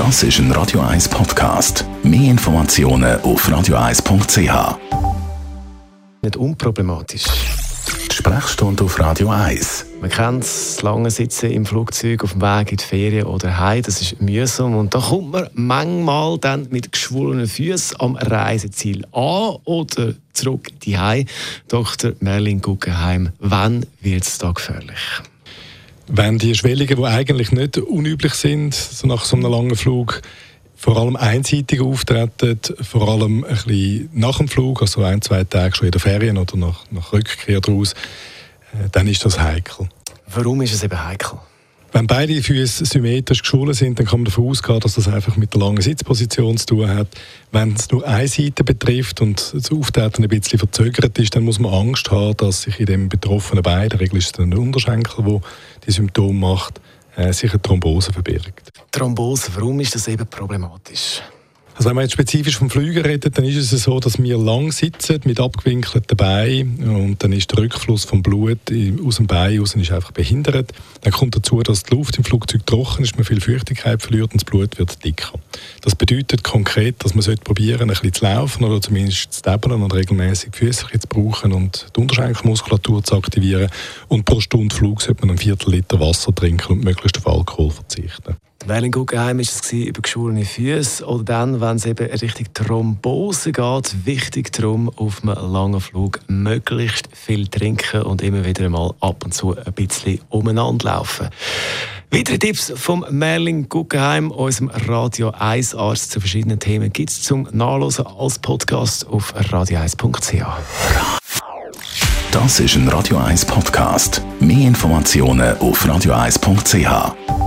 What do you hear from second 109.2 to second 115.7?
radio1.ch. Das ist ein Radio 1 Podcast. Mehr Informationen